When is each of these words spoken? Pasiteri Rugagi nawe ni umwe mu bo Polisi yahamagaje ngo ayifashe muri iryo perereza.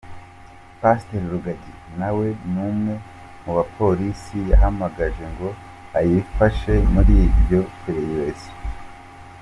Pasiteri 0.81 1.27
Rugagi 1.33 1.71
nawe 1.99 2.25
ni 2.51 2.59
umwe 2.69 2.93
mu 3.43 3.51
bo 3.55 3.63
Polisi 3.75 4.37
yahamagaje 4.51 5.23
ngo 5.33 5.49
ayifashe 5.99 6.73
muri 6.93 7.13
iryo 7.27 7.61
perereza. 7.81 8.49